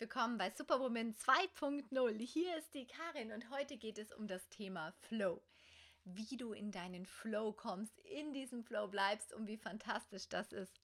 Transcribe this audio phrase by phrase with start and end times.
[0.00, 2.18] willkommen bei Superwoman 2.0.
[2.20, 5.42] Hier ist die Karin und heute geht es um das Thema Flow.
[6.04, 10.80] Wie du in deinen Flow kommst, in diesem Flow bleibst und wie fantastisch das ist.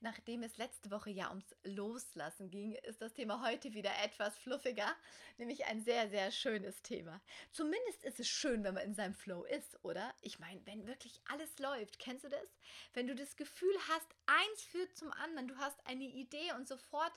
[0.00, 4.96] Nachdem es letzte Woche ja ums Loslassen ging, ist das Thema heute wieder etwas fluffiger,
[5.36, 7.20] nämlich ein sehr, sehr schönes Thema.
[7.52, 10.14] Zumindest ist es schön, wenn man in seinem Flow ist, oder?
[10.22, 12.56] Ich meine, wenn wirklich alles läuft, kennst du das?
[12.94, 17.12] Wenn du das Gefühl hast, eins führt zum anderen, du hast eine Idee und sofort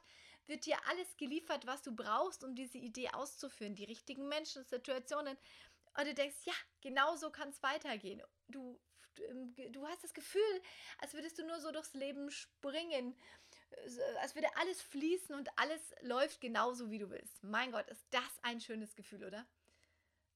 [0.48, 5.38] wird dir alles geliefert, was du brauchst, um diese Idee auszuführen, die richtigen Menschen, Situationen.
[5.98, 8.22] Und du denkst, ja, genau so kann es weitergehen.
[8.48, 8.80] Du
[9.72, 10.62] du hast das Gefühl,
[10.98, 13.16] als würdest du nur so durchs Leben springen,
[14.22, 17.44] als würde alles fließen und alles läuft genauso, wie du willst.
[17.44, 19.46] Mein Gott, ist das ein schönes Gefühl, oder?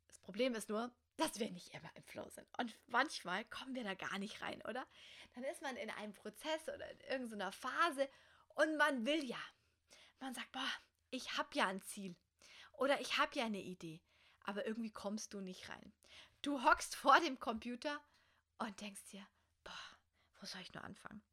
[0.08, 2.47] Das Problem ist nur, dass wir nicht immer im Flow sind.
[2.58, 4.85] Und manchmal kommen wir da gar nicht rein, oder?
[5.33, 8.09] Dann ist man in einem Prozess oder in irgendeiner Phase
[8.55, 9.39] und man will ja.
[10.19, 10.71] Man sagt, boah,
[11.09, 12.15] ich habe ja ein Ziel.
[12.73, 14.01] Oder ich habe ja eine Idee.
[14.41, 15.93] Aber irgendwie kommst du nicht rein.
[16.41, 18.01] Du hockst vor dem Computer
[18.59, 19.27] und denkst dir,
[19.63, 19.99] boah,
[20.39, 21.23] wo soll ich nur anfangen?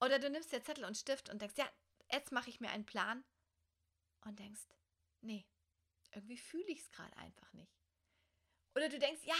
[0.00, 1.68] Oder du nimmst dir Zettel und Stift und denkst, ja,
[2.12, 3.24] jetzt mache ich mir einen Plan
[4.22, 4.62] und denkst,
[5.20, 5.46] nee,
[6.12, 7.72] irgendwie fühle ich es gerade einfach nicht.
[8.74, 9.36] Oder du denkst, ja,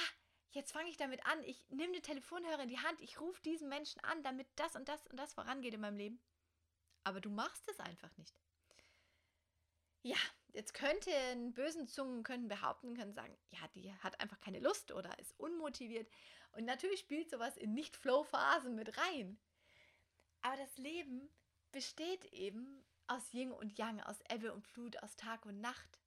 [0.50, 3.68] jetzt fange ich damit an, ich nehme den Telefonhörer in die Hand, ich rufe diesen
[3.68, 6.20] Menschen an, damit das und das und das vorangeht in meinem Leben.
[7.02, 8.34] Aber du machst es einfach nicht.
[10.04, 10.18] Ja,
[10.52, 15.18] jetzt könnten bösen Zungen könnten behaupten, können sagen, ja, die hat einfach keine Lust oder
[15.18, 16.06] ist unmotiviert.
[16.52, 19.38] Und natürlich spielt sowas in Nicht-Flow-Phasen mit rein.
[20.42, 21.30] Aber das Leben
[21.72, 25.98] besteht eben aus Yin und Yang, aus Ebbe und Flut, aus Tag und Nacht,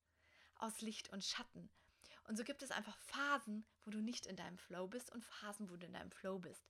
[0.58, 1.68] aus Licht und Schatten.
[2.28, 5.72] Und so gibt es einfach Phasen, wo du nicht in deinem Flow bist und Phasen,
[5.72, 6.64] wo du in deinem Flow bist.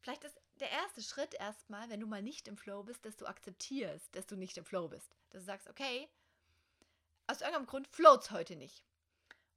[0.00, 3.26] Vielleicht ist der erste Schritt erstmal, wenn du mal nicht im Flow bist, dass du
[3.26, 5.16] akzeptierst, dass du nicht im Flow bist.
[5.30, 6.08] Dass du sagst, okay,
[7.26, 8.84] aus irgendeinem Grund floats heute nicht.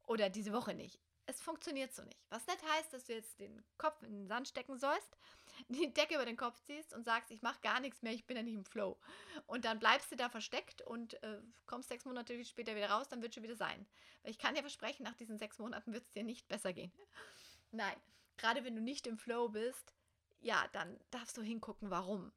[0.06, 1.00] Oder diese Woche nicht.
[1.26, 2.18] Es funktioniert so nicht.
[2.30, 5.18] Was nicht heißt, dass du jetzt den Kopf in den Sand stecken sollst,
[5.68, 8.38] die Decke über den Kopf ziehst und sagst, ich mache gar nichts mehr, ich bin
[8.38, 8.98] ja nicht im Flow.
[9.46, 13.22] Und dann bleibst du da versteckt und äh, kommst sechs Monate später wieder raus, dann
[13.22, 13.86] wird schon wieder sein.
[14.24, 16.94] Weil ich kann dir versprechen, nach diesen sechs Monaten wird es dir nicht besser gehen.
[17.72, 17.98] Nein,
[18.38, 19.94] gerade wenn du nicht im Flow bist,
[20.40, 22.32] ja, dann darfst du hingucken, warum.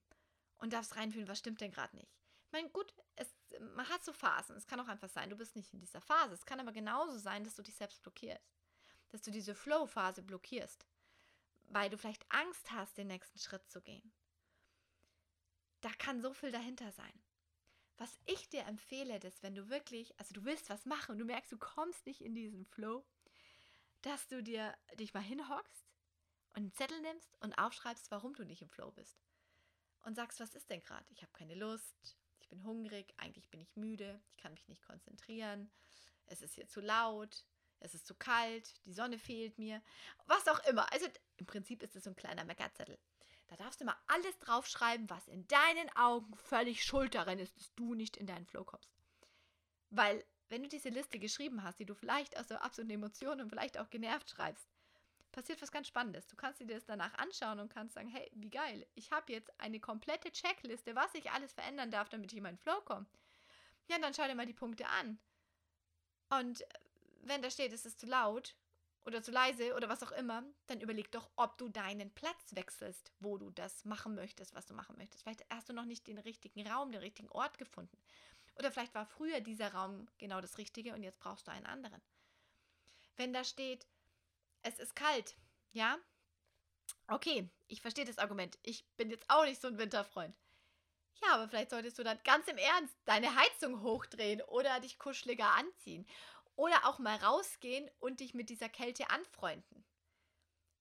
[0.58, 2.19] Und darfst reinfühlen, was stimmt denn gerade nicht.
[2.52, 3.34] Meine, gut, es,
[3.74, 4.56] man hat so Phasen.
[4.56, 6.34] Es kann auch einfach sein, du bist nicht in dieser Phase.
[6.34, 8.58] Es kann aber genauso sein, dass du dich selbst blockierst.
[9.10, 10.86] Dass du diese Flow-Phase blockierst.
[11.64, 14.12] Weil du vielleicht Angst hast, den nächsten Schritt zu gehen.
[15.80, 17.22] Da kann so viel dahinter sein.
[17.96, 21.24] Was ich dir empfehle, ist, wenn du wirklich, also du willst was machen und du
[21.24, 23.04] merkst, du kommst nicht in diesen Flow,
[24.02, 25.86] dass du dir dich mal hinhockst
[26.54, 29.20] und einen Zettel nimmst und aufschreibst, warum du nicht im Flow bist.
[30.02, 31.04] Und sagst, was ist denn gerade?
[31.10, 32.16] Ich habe keine Lust,
[32.50, 35.70] bin hungrig, eigentlich bin ich müde, ich kann mich nicht konzentrieren,
[36.26, 37.44] es ist hier zu laut,
[37.80, 39.82] es ist zu kalt, die Sonne fehlt mir,
[40.26, 40.92] was auch immer.
[40.92, 41.06] Also
[41.38, 42.98] im Prinzip ist es so ein kleiner Meckerzettel.
[43.48, 47.74] Da darfst du mal alles draufschreiben, was in deinen Augen völlig schuld daran ist, dass
[47.74, 48.94] du nicht in deinen Flow kommst.
[49.88, 53.48] Weil, wenn du diese Liste geschrieben hast, die du vielleicht aus der absoluten Emotion und
[53.48, 54.68] vielleicht auch genervt schreibst,
[55.32, 56.26] passiert was ganz Spannendes.
[56.26, 59.50] Du kannst dir das danach anschauen und kannst sagen, hey, wie geil, ich habe jetzt
[59.60, 63.06] eine komplette Checkliste, was ich alles verändern darf, damit ich in meinen Flow komme.
[63.88, 65.18] Ja, dann schau dir mal die Punkte an.
[66.28, 66.64] Und
[67.22, 68.54] wenn da steht, es ist zu laut
[69.04, 73.12] oder zu leise oder was auch immer, dann überleg doch, ob du deinen Platz wechselst,
[73.18, 75.22] wo du das machen möchtest, was du machen möchtest.
[75.22, 77.96] Vielleicht hast du noch nicht den richtigen Raum, den richtigen Ort gefunden.
[78.58, 82.00] Oder vielleicht war früher dieser Raum genau das Richtige und jetzt brauchst du einen anderen.
[83.16, 83.86] Wenn da steht,
[84.62, 85.36] es ist kalt,
[85.72, 85.98] ja?
[87.08, 88.58] Okay, ich verstehe das Argument.
[88.62, 90.34] Ich bin jetzt auch nicht so ein Winterfreund.
[91.22, 95.54] Ja, aber vielleicht solltest du dann ganz im Ernst deine Heizung hochdrehen oder dich kuscheliger
[95.54, 96.06] anziehen.
[96.56, 99.84] Oder auch mal rausgehen und dich mit dieser Kälte anfreunden.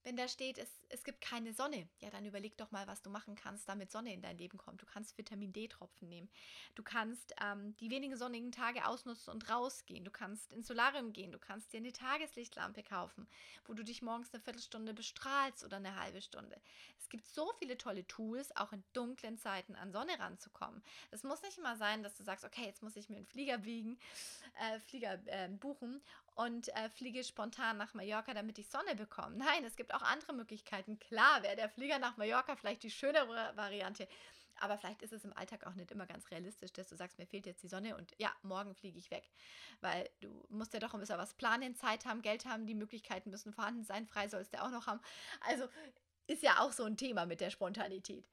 [0.02, 3.10] Wenn da steht, es, es gibt keine Sonne, ja, dann überleg doch mal, was du
[3.10, 4.80] machen kannst, damit Sonne in dein Leben kommt.
[4.80, 6.30] Du kannst Vitamin D-Tropfen nehmen.
[6.74, 10.04] Du kannst ähm, die wenigen sonnigen Tage ausnutzen und rausgehen.
[10.04, 11.32] Du kannst ins Solarium gehen.
[11.32, 13.28] Du kannst dir eine Tageslichtlampe kaufen,
[13.66, 16.60] wo du dich morgens eine Viertelstunde bestrahlst oder eine halbe Stunde.
[16.98, 20.82] Es gibt so viele tolle Tools, auch in dunklen Zeiten an Sonne ranzukommen.
[21.10, 23.58] Es muss nicht immer sein, dass du sagst, okay, jetzt muss ich mir einen Flieger
[23.58, 23.98] biegen,
[24.60, 26.00] äh, Flieger äh, buchen
[26.40, 29.36] und äh, fliege spontan nach Mallorca, damit ich Sonne bekomme.
[29.36, 30.98] Nein, es gibt auch andere Möglichkeiten.
[30.98, 34.08] Klar wäre der Flieger nach Mallorca vielleicht die schönere Variante.
[34.58, 37.26] Aber vielleicht ist es im Alltag auch nicht immer ganz realistisch, dass du sagst, mir
[37.26, 39.28] fehlt jetzt die Sonne und ja, morgen fliege ich weg.
[39.80, 43.30] Weil du musst ja doch ein bisschen was planen, Zeit haben, Geld haben, die Möglichkeiten
[43.30, 45.00] müssen vorhanden sein, frei sollst du auch noch haben.
[45.46, 45.68] Also
[46.26, 48.26] ist ja auch so ein Thema mit der Spontanität.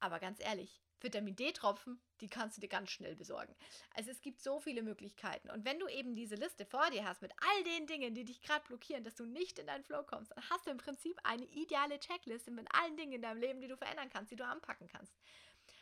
[0.00, 3.54] Aber ganz ehrlich, Vitamin D-Tropfen, die kannst du dir ganz schnell besorgen.
[3.94, 5.50] Also es gibt so viele Möglichkeiten.
[5.50, 8.42] Und wenn du eben diese Liste vor dir hast mit all den Dingen, die dich
[8.42, 11.44] gerade blockieren, dass du nicht in deinen Flow kommst, dann hast du im Prinzip eine
[11.44, 14.88] ideale Checkliste mit allen Dingen in deinem Leben, die du verändern kannst, die du anpacken
[14.88, 15.14] kannst.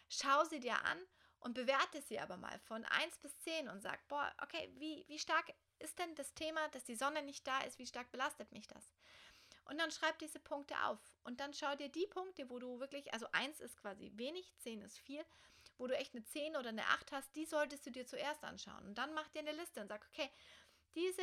[0.08, 0.98] Schau sie dir an
[1.40, 5.18] und bewerte sie aber mal von 1 bis 10 und sag, boah, okay, wie, wie
[5.18, 8.66] stark ist denn das Thema, dass die Sonne nicht da ist, wie stark belastet mich
[8.66, 8.92] das?
[9.64, 10.98] Und dann schreib diese Punkte auf.
[11.24, 14.82] Und dann schau dir die Punkte, wo du wirklich, also 1 ist quasi wenig, 10
[14.82, 15.24] ist viel,
[15.78, 18.84] wo du echt eine 10 oder eine 8 hast, die solltest du dir zuerst anschauen.
[18.86, 20.30] Und dann mach dir eine Liste und sag, okay,
[20.94, 21.22] diese,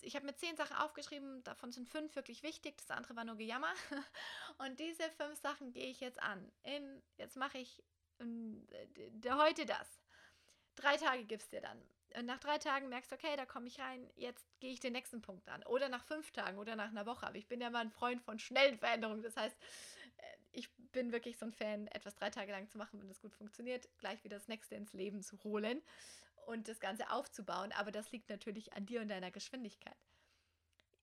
[0.00, 3.36] ich habe mir 10 Sachen aufgeschrieben, davon sind 5 wirklich wichtig, das andere war nur
[3.36, 3.72] Gejammer.
[4.58, 6.52] Und diese 5 Sachen gehe ich jetzt an.
[6.62, 7.82] In, jetzt mache ich
[8.18, 9.88] in, äh, heute das.
[10.74, 11.82] Drei Tage gibst dir dann.
[12.16, 14.92] Und nach drei Tagen merkst du, okay, da komme ich rein, jetzt gehe ich den
[14.92, 15.62] nächsten Punkt an.
[15.64, 17.26] Oder nach fünf Tagen oder nach einer Woche.
[17.26, 19.22] Aber ich bin ja mal ein Freund von schnellen Veränderungen.
[19.22, 20.22] Das heißt, äh,
[20.52, 23.34] ich bin wirklich so ein Fan, etwas drei Tage lang zu machen, wenn das gut
[23.34, 25.82] funktioniert, gleich wieder das nächste ins Leben zu holen
[26.46, 27.72] und das Ganze aufzubauen.
[27.72, 29.96] Aber das liegt natürlich an dir und deiner Geschwindigkeit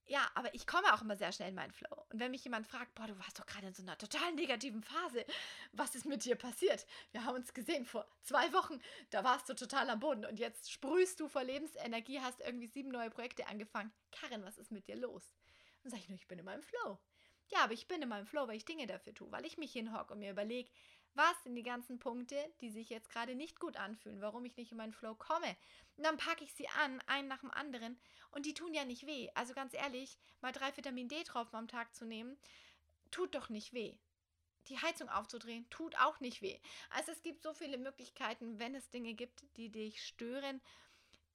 [0.08, 2.06] ja, aber ich komme auch immer sehr schnell in meinen Flow.
[2.10, 4.84] Und wenn mich jemand fragt, boah, du warst doch gerade in so einer total negativen
[4.84, 5.26] Phase,
[5.74, 6.86] was ist mit dir passiert?
[7.12, 10.72] Wir haben uns gesehen vor zwei Wochen, da warst du total am Boden und jetzt
[10.72, 13.92] sprühst du vor Lebensenergie, hast irgendwie sieben neue Projekte angefangen.
[14.12, 15.36] Karin, was ist mit dir los?
[15.84, 17.00] Dann sage ich nur, ich bin in meinem Flow.
[17.50, 19.72] Ja, aber ich bin in meinem Flow, weil ich Dinge dafür tue, weil ich mich
[19.72, 20.70] hinhocke und mir überlege,
[21.14, 24.72] was sind die ganzen Punkte, die sich jetzt gerade nicht gut anfühlen, warum ich nicht
[24.72, 25.56] in meinen Flow komme.
[25.96, 28.00] Und dann packe ich sie an, einen nach dem anderen
[28.32, 29.30] und die tun ja nicht weh.
[29.34, 32.38] Also ganz ehrlich, mal drei Vitamin D-Tropfen am Tag zu nehmen,
[33.12, 33.98] tut doch nicht weh.
[34.68, 36.60] Die Heizung aufzudrehen, tut auch nicht weh.
[36.90, 40.62] Also es gibt so viele Möglichkeiten, wenn es Dinge gibt, die dich stören,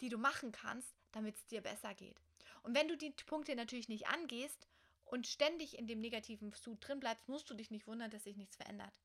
[0.00, 2.20] die du machen kannst, damit es dir besser geht.
[2.62, 4.68] Und wenn du die Punkte natürlich nicht angehst
[5.04, 8.36] und ständig in dem negativen Sud drin bleibst, musst du dich nicht wundern, dass sich
[8.36, 9.00] nichts verändert.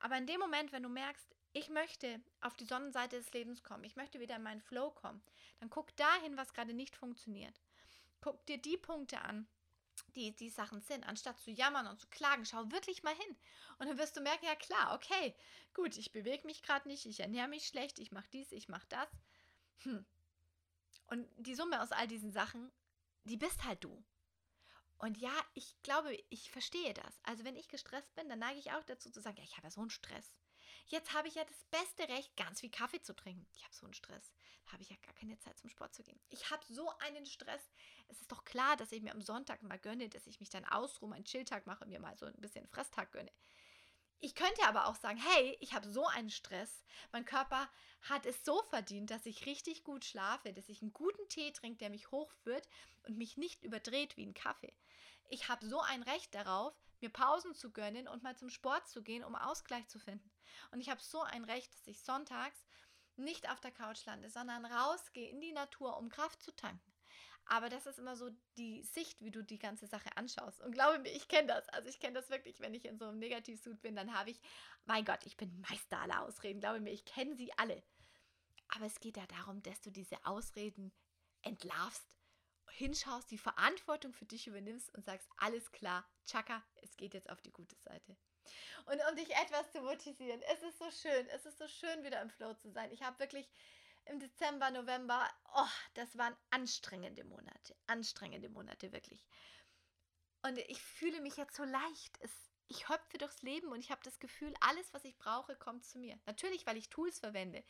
[0.00, 3.84] Aber in dem Moment, wenn du merkst, ich möchte auf die Sonnenseite des Lebens kommen,
[3.84, 5.22] ich möchte wieder in meinen Flow kommen,
[5.58, 7.60] dann guck dahin, was gerade nicht funktioniert.
[8.20, 9.48] Guck dir die Punkte an,
[10.14, 13.36] die die Sachen sind, anstatt zu jammern und zu klagen, schau wirklich mal hin.
[13.78, 15.34] Und dann wirst du merken, ja klar, okay,
[15.72, 18.86] gut, ich bewege mich gerade nicht, ich ernähre mich schlecht, ich mache dies, ich mache
[18.88, 19.08] das.
[19.84, 20.04] Hm.
[21.06, 22.70] Und die Summe aus all diesen Sachen,
[23.24, 24.02] die bist halt du.
[24.98, 27.20] Und ja, ich glaube, ich verstehe das.
[27.22, 29.66] Also wenn ich gestresst bin, dann neige ich auch dazu zu sagen, ja, ich habe
[29.66, 30.34] ja so einen Stress.
[30.86, 33.46] Jetzt habe ich ja das beste Recht, ganz viel Kaffee zu trinken.
[33.54, 34.32] Ich habe so einen Stress.
[34.64, 36.20] Da habe ich ja gar keine Zeit zum Sport zu gehen.
[36.28, 37.62] Ich habe so einen Stress.
[38.08, 40.64] Es ist doch klar, dass ich mir am Sonntag mal gönne, dass ich mich dann
[40.64, 43.32] ausruhe, einen Chilltag mache mir mal so ein bisschen Fresstag gönne.
[44.20, 46.84] Ich könnte aber auch sagen, hey, ich habe so einen Stress.
[47.12, 47.68] Mein Körper
[48.02, 51.78] hat es so verdient, dass ich richtig gut schlafe, dass ich einen guten Tee trinke,
[51.78, 52.66] der mich hochführt
[53.06, 54.74] und mich nicht überdreht wie ein Kaffee.
[55.28, 59.02] Ich habe so ein Recht darauf, mir Pausen zu gönnen und mal zum Sport zu
[59.02, 60.30] gehen, um Ausgleich zu finden.
[60.70, 62.66] Und ich habe so ein Recht, dass ich sonntags
[63.16, 66.95] nicht auf der Couch lande, sondern rausgehe in die Natur, um Kraft zu tanken.
[67.48, 70.60] Aber das ist immer so die Sicht, wie du die ganze Sache anschaust.
[70.62, 71.68] Und glaube mir, ich kenne das.
[71.68, 74.40] Also ich kenne das wirklich, wenn ich in so einem Negativsud bin, dann habe ich,
[74.84, 76.60] mein Gott, ich bin Meister aller Ausreden.
[76.60, 77.82] Glaube mir, ich kenne sie alle.
[78.68, 80.92] Aber es geht ja darum, dass du diese Ausreden
[81.42, 82.16] entlarvst,
[82.72, 87.40] hinschaust, die Verantwortung für dich übernimmst und sagst, alles klar, Chaka, es geht jetzt auf
[87.40, 88.16] die gute Seite.
[88.86, 92.20] Und um dich etwas zu motivieren, es ist so schön, es ist so schön, wieder
[92.22, 92.90] im Flow zu sein.
[92.92, 93.48] Ich habe wirklich
[94.06, 97.76] im Dezember, November, oh, das waren anstrengende Monate.
[97.86, 99.24] Anstrengende Monate, wirklich.
[100.42, 102.18] Und ich fühle mich jetzt so leicht.
[102.20, 102.30] Es,
[102.68, 105.98] ich hüpfe durchs Leben und ich habe das Gefühl, alles, was ich brauche, kommt zu
[105.98, 106.18] mir.
[106.26, 107.64] Natürlich, weil ich Tools verwende.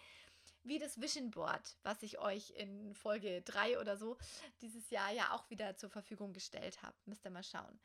[0.63, 4.19] Wie das Vision Board, was ich euch in Folge 3 oder so
[4.61, 6.97] dieses Jahr ja auch wieder zur Verfügung gestellt habe.
[7.07, 7.81] Müsst ihr mal schauen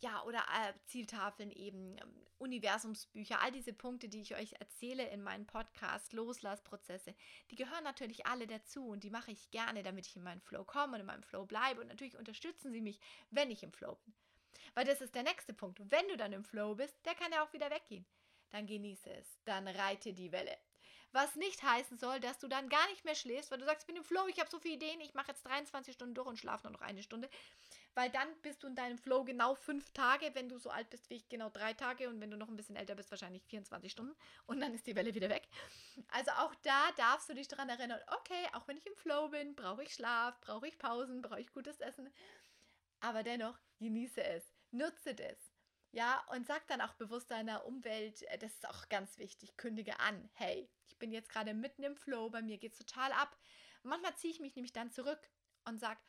[0.00, 5.22] ja, oder äh, Zieltafeln eben, ähm, Universumsbücher, all diese Punkte, die ich euch erzähle in
[5.22, 7.14] meinem Podcast, Loslassprozesse,
[7.50, 10.64] die gehören natürlich alle dazu und die mache ich gerne, damit ich in meinen Flow
[10.64, 13.00] komme und in meinem Flow bleibe und natürlich unterstützen sie mich,
[13.30, 14.14] wenn ich im Flow bin.
[14.74, 15.80] Weil das ist der nächste Punkt.
[15.90, 18.04] Wenn du dann im Flow bist, der kann ja auch wieder weggehen.
[18.50, 20.56] Dann genieße es, dann reite die Welle.
[21.12, 23.86] Was nicht heißen soll, dass du dann gar nicht mehr schläfst, weil du sagst, ich
[23.86, 26.38] bin im Flow, ich habe so viele Ideen, ich mache jetzt 23 Stunden durch und
[26.38, 27.30] schlafe nur noch eine Stunde
[27.96, 31.08] weil dann bist du in deinem Flow genau fünf Tage, wenn du so alt bist
[31.08, 33.90] wie ich, genau drei Tage und wenn du noch ein bisschen älter bist, wahrscheinlich 24
[33.90, 35.48] Stunden und dann ist die Welle wieder weg.
[36.08, 39.56] Also auch da darfst du dich daran erinnern, okay, auch wenn ich im Flow bin,
[39.56, 42.12] brauche ich Schlaf, brauche ich Pausen, brauche ich gutes Essen,
[43.00, 45.38] aber dennoch genieße es, nutze das.
[45.92, 49.98] Ja, und sag dann auch bewusst deiner Umwelt, äh, das ist auch ganz wichtig, kündige
[50.00, 53.34] an, hey, ich bin jetzt gerade mitten im Flow, bei mir geht es total ab.
[53.82, 55.30] Manchmal ziehe ich mich nämlich dann zurück
[55.64, 56.00] und sage,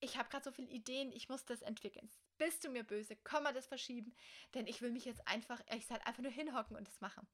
[0.00, 2.10] ich habe gerade so viele Ideen, ich muss das entwickeln.
[2.38, 3.16] Bist du mir böse?
[3.24, 4.14] Komm mal das verschieben,
[4.54, 7.26] denn ich will mich jetzt einfach, ich soll einfach nur hinhocken und das machen.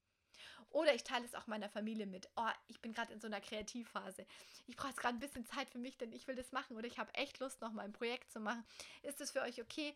[0.71, 2.31] Oder ich teile es auch meiner Familie mit.
[2.37, 4.26] Oh, ich bin gerade in so einer Kreativphase.
[4.66, 6.87] Ich brauche jetzt gerade ein bisschen Zeit für mich, denn ich will das machen oder
[6.87, 8.64] ich habe echt Lust, noch mal ein Projekt zu machen.
[9.02, 9.95] Ist das für euch okay?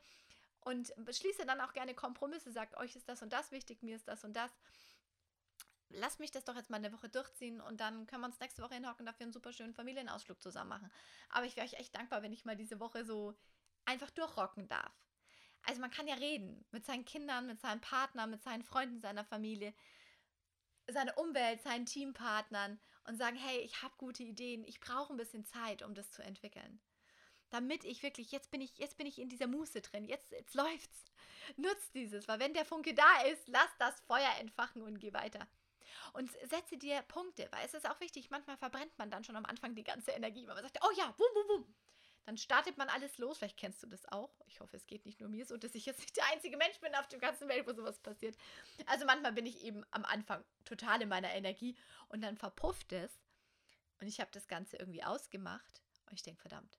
[0.60, 2.52] Und schließe dann auch gerne Kompromisse.
[2.52, 4.50] Sagt, euch ist das und das wichtig, mir ist das und das.
[5.90, 8.62] Lasst mich das doch jetzt mal eine Woche durchziehen und dann können wir uns nächste
[8.62, 10.90] Woche hinhocken dafür einen super schönen Familienausflug zusammen machen.
[11.28, 13.34] Aber ich wäre euch echt dankbar, wenn ich mal diese Woche so
[13.84, 14.92] einfach durchrocken darf.
[15.62, 19.24] Also man kann ja reden mit seinen Kindern, mit seinem Partner, mit seinen Freunden, seiner
[19.24, 19.74] Familie
[20.88, 25.44] seine Umwelt, seinen Teampartnern und sagen, hey, ich habe gute Ideen, ich brauche ein bisschen
[25.44, 26.80] Zeit, um das zu entwickeln.
[27.50, 30.54] Damit ich wirklich, jetzt bin ich, jetzt bin ich in dieser Muße drin, jetzt, jetzt
[30.54, 31.04] läuft's.
[31.56, 35.46] Nutzt dieses, weil wenn der Funke da ist, lass das Feuer entfachen und geh weiter.
[36.12, 39.46] Und setze dir Punkte, weil es ist auch wichtig, manchmal verbrennt man dann schon am
[39.46, 41.74] Anfang die ganze Energie, weil man sagt, oh ja, bum, bum, bum.
[42.24, 43.38] Dann startet man alles los.
[43.38, 44.40] Vielleicht kennst du das auch.
[44.46, 46.80] Ich hoffe, es geht nicht nur mir so, dass ich jetzt nicht der einzige Mensch
[46.80, 48.36] bin auf der ganzen Welt, wo sowas passiert.
[48.86, 51.76] Also manchmal bin ich eben am Anfang total in meiner Energie
[52.08, 53.20] und dann verpufft es.
[54.00, 55.82] Und ich habe das Ganze irgendwie ausgemacht.
[56.06, 56.78] Und ich denke, verdammt,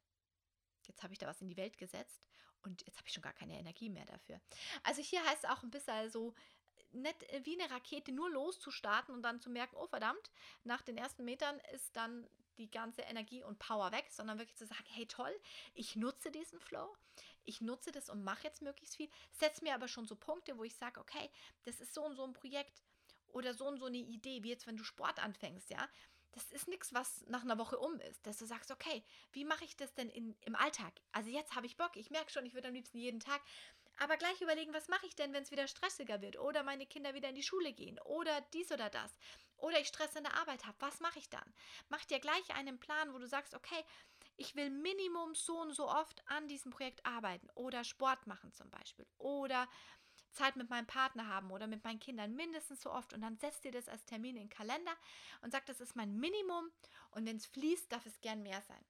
[0.85, 2.21] jetzt habe ich da was in die Welt gesetzt
[2.61, 4.39] und jetzt habe ich schon gar keine Energie mehr dafür.
[4.83, 6.33] Also hier heißt es auch ein bisschen so,
[6.91, 10.31] nicht wie eine Rakete nur loszustarten und dann zu merken, oh verdammt,
[10.63, 12.27] nach den ersten Metern ist dann
[12.57, 15.33] die ganze Energie und Power weg, sondern wirklich zu sagen, hey toll,
[15.73, 16.95] ich nutze diesen Flow,
[17.43, 20.63] ich nutze das und mache jetzt möglichst viel, setze mir aber schon so Punkte, wo
[20.63, 21.29] ich sage, okay,
[21.63, 22.81] das ist so und so ein Projekt
[23.27, 25.87] oder so und so eine Idee, wie jetzt wenn du Sport anfängst, ja,
[26.31, 29.65] das ist nichts, was nach einer Woche um ist, dass du sagst, okay, wie mache
[29.65, 30.93] ich das denn in, im Alltag?
[31.11, 33.41] Also jetzt habe ich Bock, ich merke schon, ich würde am liebsten jeden Tag,
[33.99, 36.37] aber gleich überlegen, was mache ich denn, wenn es wieder stressiger wird?
[36.37, 37.99] Oder meine Kinder wieder in die Schule gehen?
[38.05, 39.17] Oder dies oder das?
[39.57, 40.77] Oder ich Stress in der Arbeit habe.
[40.79, 41.53] Was mache ich dann?
[41.89, 43.83] Mach dir gleich einen Plan, wo du sagst, okay,
[44.35, 47.49] ich will Minimum so und so oft an diesem Projekt arbeiten.
[47.55, 49.07] Oder Sport machen zum Beispiel.
[49.17, 49.67] Oder
[50.31, 53.13] Zeit mit meinem Partner haben oder mit meinen Kindern mindestens so oft.
[53.13, 54.95] Und dann setzt dir das als Termin in den Kalender
[55.41, 56.69] und sagt, das ist mein Minimum.
[57.11, 58.85] Und wenn es fließt, darf es gern mehr sein.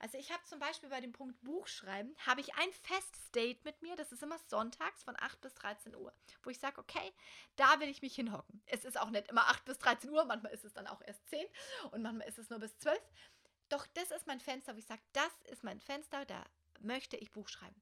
[0.00, 3.96] Also ich habe zum Beispiel bei dem Punkt Buchschreiben, habe ich ein Feststate mit mir,
[3.96, 7.12] das ist immer sonntags von 8 bis 13 Uhr, wo ich sage, okay,
[7.56, 8.62] da will ich mich hinhocken.
[8.66, 11.26] Es ist auch nicht immer 8 bis 13 Uhr, manchmal ist es dann auch erst
[11.28, 11.46] 10
[11.92, 13.00] und manchmal ist es nur bis 12.
[13.68, 16.44] Doch das ist mein Fenster, wo ich sage, das ist mein Fenster, da
[16.80, 17.80] möchte ich Buch schreiben.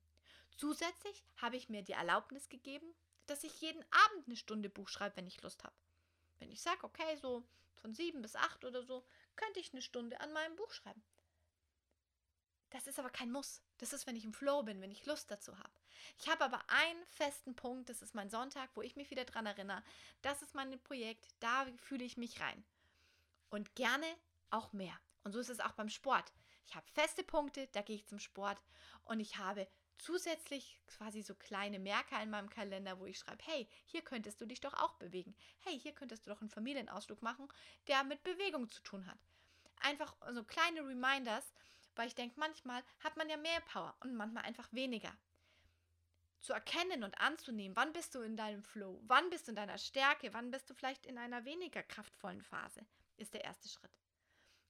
[0.57, 2.95] Zusätzlich habe ich mir die Erlaubnis gegeben,
[3.27, 5.75] dass ich jeden Abend eine Stunde Buch schreibe, wenn ich Lust habe.
[6.39, 9.05] Wenn ich sage, okay, so von 7 bis 8 oder so,
[9.37, 11.03] könnte ich eine Stunde an meinem Buch schreiben.
[12.73, 13.61] Das ist aber kein Muss.
[13.79, 15.73] Das ist, wenn ich im Flow bin, wenn ich Lust dazu habe.
[16.19, 19.45] Ich habe aber einen festen Punkt, das ist mein Sonntag, wo ich mich wieder dran
[19.45, 19.83] erinnere.
[20.23, 22.65] Das ist mein Projekt, da fühle ich mich rein.
[23.51, 24.07] Und gerne
[24.51, 24.99] auch mehr.
[25.23, 26.33] Und so ist es auch beim Sport.
[26.67, 28.63] Ich habe feste Punkte, da gehe ich zum Sport
[29.05, 33.69] und ich habe zusätzlich quasi so kleine Merker in meinem Kalender, wo ich schreibe, hey,
[33.85, 35.35] hier könntest du dich doch auch bewegen.
[35.61, 37.49] Hey, hier könntest du doch einen Familienausflug machen,
[37.87, 39.19] der mit Bewegung zu tun hat.
[39.81, 41.53] Einfach so kleine Reminders,
[41.97, 45.17] weil ich denke, manchmal hat man ja mehr Power und manchmal einfach weniger.
[46.41, 49.79] Zu erkennen und anzunehmen, wann bist du in deinem Flow, wann bist du in deiner
[49.79, 52.85] Stärke, wann bist du vielleicht in einer weniger kraftvollen Phase,
[53.17, 53.97] ist der erste Schritt.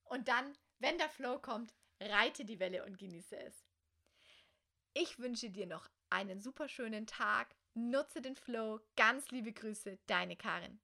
[0.04, 3.64] Und dann, wenn der Flow kommt, reite die Welle und genieße es.
[4.94, 7.54] Ich wünsche dir noch einen super schönen Tag.
[7.72, 8.80] Nutze den Flow.
[8.96, 10.78] Ganz liebe Grüße, deine Karin.